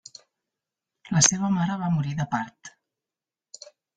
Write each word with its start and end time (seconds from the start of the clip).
La 1.15 1.21
seva 1.25 1.51
mare 1.59 1.75
va 1.83 1.91
morir 1.97 2.15
de 2.23 2.27
part. 2.33 2.75